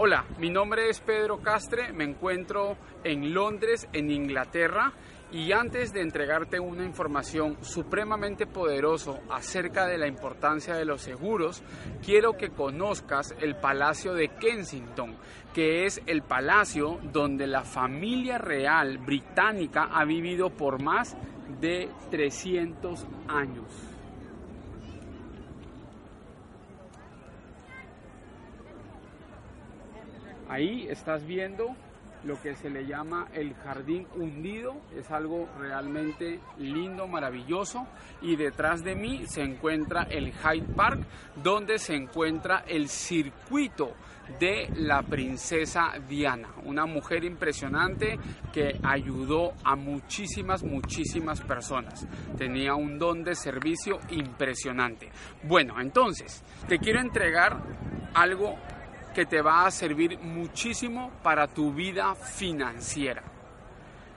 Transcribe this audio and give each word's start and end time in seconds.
Hola, 0.00 0.24
mi 0.38 0.48
nombre 0.48 0.88
es 0.88 1.00
Pedro 1.00 1.42
Castre, 1.42 1.92
me 1.92 2.04
encuentro 2.04 2.78
en 3.04 3.34
Londres, 3.34 3.86
en 3.92 4.10
Inglaterra, 4.10 4.94
y 5.30 5.52
antes 5.52 5.92
de 5.92 6.00
entregarte 6.00 6.58
una 6.58 6.84
información 6.84 7.58
supremamente 7.60 8.46
poderoso 8.46 9.20
acerca 9.30 9.86
de 9.86 9.98
la 9.98 10.06
importancia 10.06 10.74
de 10.74 10.86
los 10.86 11.02
seguros, 11.02 11.62
quiero 12.04 12.36
que 12.38 12.50
conozcas 12.50 13.34
el 13.40 13.56
Palacio 13.56 14.14
de 14.14 14.28
Kensington, 14.28 15.16
que 15.52 15.84
es 15.84 16.00
el 16.06 16.22
palacio 16.22 16.98
donde 17.12 17.46
la 17.46 17.62
familia 17.62 18.38
real 18.38 18.98
británica 18.98 19.90
ha 19.92 20.04
vivido 20.04 20.50
por 20.50 20.82
más 20.82 21.16
de 21.60 21.90
300 22.10 23.06
años. 23.28 23.66
Ahí 30.48 30.86
estás 30.88 31.26
viendo 31.26 31.76
lo 32.24 32.40
que 32.40 32.56
se 32.56 32.70
le 32.70 32.86
llama 32.86 33.28
el 33.32 33.54
jardín 33.54 34.06
hundido. 34.16 34.76
Es 34.96 35.10
algo 35.10 35.48
realmente 35.58 36.40
lindo, 36.58 37.06
maravilloso. 37.06 37.86
Y 38.22 38.36
detrás 38.36 38.82
de 38.84 38.94
mí 38.94 39.24
se 39.26 39.42
encuentra 39.42 40.02
el 40.04 40.32
Hyde 40.32 40.74
Park, 40.74 41.00
donde 41.42 41.78
se 41.78 41.94
encuentra 41.94 42.64
el 42.66 42.88
circuito 42.88 43.94
de 44.38 44.68
la 44.76 45.02
princesa 45.02 45.92
Diana, 46.06 46.48
una 46.64 46.84
mujer 46.86 47.24
impresionante 47.24 48.18
que 48.52 48.78
ayudó 48.82 49.54
a 49.64 49.74
muchísimas, 49.74 50.62
muchísimas 50.62 51.40
personas. 51.40 52.06
Tenía 52.36 52.74
un 52.74 52.98
don 52.98 53.24
de 53.24 53.34
servicio 53.34 53.98
impresionante. 54.10 55.10
Bueno, 55.44 55.80
entonces, 55.80 56.44
te 56.68 56.78
quiero 56.78 57.00
entregar 57.00 57.62
algo 58.14 58.56
que 59.18 59.26
te 59.26 59.42
va 59.42 59.66
a 59.66 59.70
servir 59.72 60.16
muchísimo 60.20 61.10
para 61.24 61.48
tu 61.48 61.72
vida 61.72 62.14
financiera. 62.14 63.24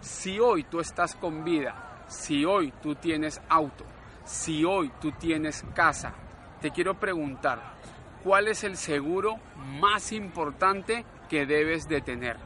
Si 0.00 0.40
hoy 0.40 0.64
tú 0.64 0.80
estás 0.80 1.14
con 1.14 1.44
vida, 1.44 2.02
si 2.08 2.44
hoy 2.44 2.72
tú 2.82 2.96
tienes 2.96 3.40
auto, 3.48 3.84
si 4.24 4.64
hoy 4.64 4.90
tú 5.00 5.12
tienes 5.12 5.64
casa, 5.72 6.14
te 6.60 6.72
quiero 6.72 6.98
preguntar, 6.98 7.76
¿cuál 8.24 8.48
es 8.48 8.64
el 8.64 8.76
seguro 8.76 9.36
más 9.80 10.10
importante 10.10 11.04
que 11.28 11.46
debes 11.46 11.86
de 11.86 12.00
tener? 12.00 12.36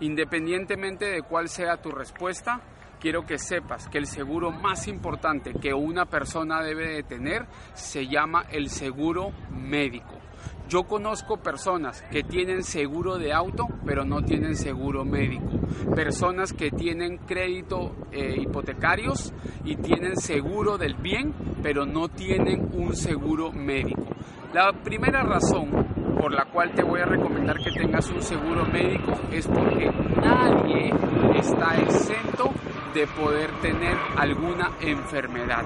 Independientemente 0.00 1.04
de 1.04 1.20
cuál 1.20 1.50
sea 1.50 1.82
tu 1.82 1.90
respuesta, 1.90 2.62
quiero 3.00 3.26
que 3.26 3.36
sepas 3.36 3.86
que 3.88 3.98
el 3.98 4.06
seguro 4.06 4.50
más 4.50 4.88
importante 4.88 5.52
que 5.52 5.74
una 5.74 6.06
persona 6.06 6.62
debe 6.62 6.88
de 6.88 7.02
tener 7.02 7.44
se 7.74 8.06
llama 8.06 8.46
el 8.50 8.70
seguro 8.70 9.30
médico. 9.50 10.21
Yo 10.68 10.84
conozco 10.84 11.36
personas 11.36 12.02
que 12.10 12.22
tienen 12.22 12.62
seguro 12.62 13.18
de 13.18 13.32
auto, 13.32 13.66
pero 13.84 14.04
no 14.04 14.22
tienen 14.22 14.56
seguro 14.56 15.04
médico. 15.04 15.50
Personas 15.94 16.52
que 16.52 16.70
tienen 16.70 17.18
crédito 17.18 17.94
eh, 18.10 18.36
hipotecarios 18.40 19.32
y 19.64 19.76
tienen 19.76 20.16
seguro 20.16 20.78
del 20.78 20.94
bien, 20.94 21.34
pero 21.62 21.84
no 21.84 22.08
tienen 22.08 22.70
un 22.72 22.96
seguro 22.96 23.52
médico. 23.52 24.06
La 24.54 24.72
primera 24.72 25.22
razón 25.22 25.70
por 26.18 26.32
la 26.32 26.44
cual 26.44 26.72
te 26.72 26.82
voy 26.82 27.00
a 27.00 27.06
recomendar 27.06 27.56
que 27.58 27.72
tengas 27.72 28.08
un 28.10 28.22
seguro 28.22 28.64
médico 28.66 29.12
es 29.32 29.46
porque 29.48 29.90
nadie 30.16 30.92
está 31.36 31.80
exento 31.80 32.50
de 32.94 33.06
poder 33.06 33.50
tener 33.60 33.96
alguna 34.16 34.72
enfermedad. 34.80 35.64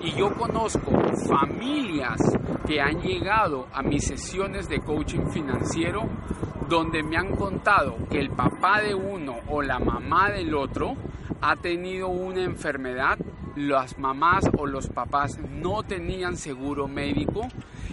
Y 0.00 0.12
yo 0.12 0.32
conozco 0.34 0.90
familias 1.28 2.20
que 2.66 2.80
han 2.80 3.00
llegado 3.00 3.66
a 3.72 3.82
mis 3.82 4.06
sesiones 4.06 4.68
de 4.68 4.80
coaching 4.80 5.26
financiero 5.32 6.02
donde 6.68 7.02
me 7.02 7.16
han 7.16 7.36
contado 7.36 7.96
que 8.10 8.18
el 8.18 8.30
papá 8.30 8.80
de 8.80 8.94
uno 8.94 9.36
o 9.48 9.62
la 9.62 9.78
mamá 9.78 10.30
del 10.30 10.54
otro 10.54 10.94
ha 11.40 11.56
tenido 11.56 12.08
una 12.08 12.42
enfermedad, 12.42 13.18
las 13.56 13.98
mamás 13.98 14.48
o 14.56 14.66
los 14.66 14.88
papás 14.88 15.38
no 15.38 15.82
tenían 15.82 16.36
seguro 16.36 16.88
médico 16.88 17.48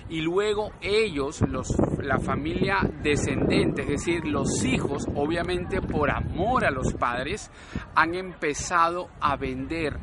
y 0.09 0.21
luego 0.21 0.71
ellos, 0.81 1.41
los, 1.41 1.75
la 2.01 2.17
familia 2.19 2.77
descendente, 3.03 3.83
es 3.83 3.89
decir, 3.89 4.25
los 4.25 4.63
hijos, 4.63 5.07
obviamente 5.13 5.81
por 5.81 6.09
amor 6.09 6.65
a 6.65 6.71
los 6.71 6.93
padres, 6.93 7.51
han 7.99 8.15
empezado 8.15 9.09
a 9.19 9.35
vender 9.35 9.99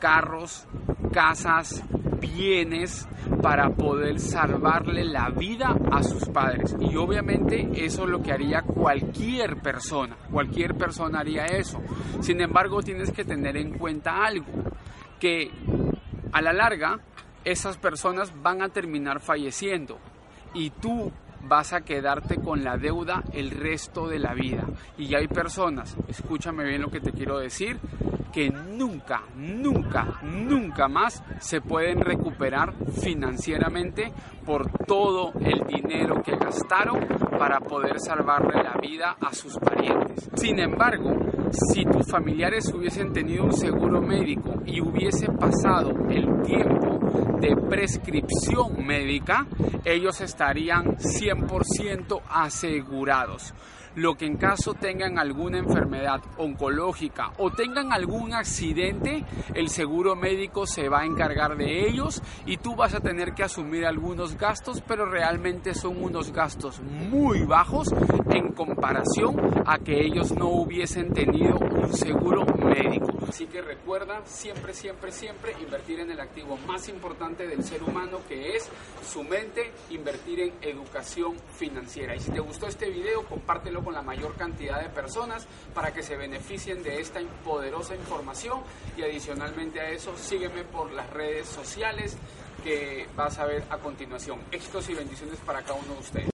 carros, 0.00 0.66
casas, 1.12 1.84
bienes 2.18 3.06
para 3.42 3.68
poder 3.68 4.18
salvarle 4.18 5.04
la 5.04 5.28
vida 5.28 5.76
a 5.92 6.02
sus 6.02 6.26
padres. 6.30 6.74
Y 6.80 6.96
obviamente 6.96 7.68
eso 7.84 8.04
es 8.04 8.08
lo 8.08 8.22
que 8.22 8.32
haría 8.32 8.62
cualquier 8.62 9.56
persona. 9.60 10.16
Cualquier 10.32 10.74
persona 10.74 11.20
haría 11.20 11.44
eso. 11.44 11.80
Sin 12.20 12.40
embargo, 12.40 12.82
tienes 12.82 13.12
que 13.12 13.26
tener 13.26 13.58
en 13.58 13.76
cuenta 13.76 14.24
algo, 14.24 14.46
que 15.20 15.50
a 16.32 16.40
la 16.40 16.54
larga 16.54 16.98
esas 17.44 17.76
personas 17.76 18.32
van 18.42 18.62
a 18.62 18.70
terminar 18.70 19.20
falleciendo 19.20 19.98
y 20.54 20.70
tú 20.70 21.12
vas 21.46 21.72
a 21.72 21.82
quedarte 21.82 22.36
con 22.36 22.64
la 22.64 22.76
deuda 22.76 23.22
el 23.32 23.50
resto 23.50 24.08
de 24.08 24.18
la 24.18 24.34
vida. 24.34 24.64
Y 24.98 25.14
hay 25.14 25.28
personas, 25.28 25.96
escúchame 26.08 26.64
bien 26.64 26.82
lo 26.82 26.90
que 26.90 27.00
te 27.00 27.12
quiero 27.12 27.38
decir, 27.38 27.78
que 28.32 28.50
nunca, 28.50 29.22
nunca, 29.36 30.18
nunca 30.22 30.88
más 30.88 31.22
se 31.38 31.60
pueden 31.60 32.00
recuperar 32.00 32.74
financieramente 33.00 34.12
por 34.44 34.68
todo 34.86 35.32
el 35.40 35.64
dinero 35.68 36.20
que 36.20 36.36
gastaron 36.36 37.06
para 37.38 37.60
poder 37.60 38.00
salvarle 38.00 38.62
la 38.62 38.74
vida 38.80 39.16
a 39.20 39.32
sus 39.32 39.56
parientes. 39.58 40.28
Sin 40.34 40.58
embargo, 40.58 41.14
si 41.52 41.84
tus 41.84 42.10
familiares 42.10 42.72
hubiesen 42.74 43.12
tenido 43.12 43.44
un 43.44 43.52
seguro 43.52 44.00
médico 44.00 44.53
y 44.66 44.80
hubiese 44.80 45.26
pasado 45.26 45.90
el 46.08 46.42
tiempo 46.42 46.98
de 47.40 47.56
prescripción 47.68 48.84
médica, 48.84 49.46
ellos 49.84 50.20
estarían 50.20 50.96
100% 50.96 52.22
asegurados 52.28 53.54
lo 53.96 54.16
que 54.16 54.26
en 54.26 54.36
caso 54.36 54.74
tengan 54.74 55.18
alguna 55.18 55.58
enfermedad 55.58 56.20
oncológica 56.36 57.32
o 57.38 57.50
tengan 57.50 57.92
algún 57.92 58.34
accidente, 58.34 59.24
el 59.54 59.68
seguro 59.68 60.16
médico 60.16 60.66
se 60.66 60.88
va 60.88 61.00
a 61.00 61.06
encargar 61.06 61.56
de 61.56 61.86
ellos 61.88 62.22
y 62.46 62.56
tú 62.56 62.74
vas 62.74 62.94
a 62.94 63.00
tener 63.00 63.34
que 63.34 63.44
asumir 63.44 63.86
algunos 63.86 64.36
gastos, 64.36 64.82
pero 64.86 65.06
realmente 65.06 65.74
son 65.74 66.02
unos 66.02 66.32
gastos 66.32 66.80
muy 66.80 67.44
bajos 67.44 67.88
en 68.30 68.52
comparación 68.52 69.36
a 69.66 69.78
que 69.78 70.04
ellos 70.04 70.32
no 70.32 70.48
hubiesen 70.48 71.12
tenido 71.12 71.56
un 71.58 71.92
seguro 71.92 72.44
médico. 72.46 73.13
Así 73.28 73.46
que 73.46 73.62
recuerda 73.62 74.22
siempre, 74.26 74.74
siempre, 74.74 75.12
siempre 75.12 75.52
invertir 75.60 76.00
en 76.00 76.10
el 76.10 76.20
activo 76.20 76.56
más 76.66 76.88
importante 76.88 77.46
del 77.46 77.64
ser 77.64 77.82
humano 77.82 78.20
que 78.28 78.56
es 78.56 78.68
su 79.06 79.22
mente, 79.22 79.72
invertir 79.90 80.40
en 80.40 80.52
educación 80.60 81.36
financiera. 81.56 82.14
Y 82.14 82.20
si 82.20 82.30
te 82.30 82.40
gustó 82.40 82.66
este 82.66 82.90
video, 82.90 83.24
compártelo 83.24 83.82
con 83.82 83.94
la 83.94 84.02
mayor 84.02 84.34
cantidad 84.36 84.80
de 84.80 84.88
personas 84.88 85.46
para 85.74 85.92
que 85.92 86.02
se 86.02 86.16
beneficien 86.16 86.82
de 86.82 87.00
esta 87.00 87.20
poderosa 87.44 87.94
información 87.94 88.60
y 88.96 89.02
adicionalmente 89.02 89.80
a 89.80 89.90
eso 89.90 90.16
sígueme 90.16 90.64
por 90.64 90.92
las 90.92 91.08
redes 91.10 91.48
sociales 91.48 92.16
que 92.62 93.06
vas 93.16 93.38
a 93.38 93.46
ver 93.46 93.64
a 93.70 93.78
continuación. 93.78 94.40
Éxitos 94.50 94.88
y 94.88 94.94
bendiciones 94.94 95.38
para 95.40 95.62
cada 95.62 95.74
uno 95.74 95.94
de 95.94 96.00
ustedes. 96.00 96.33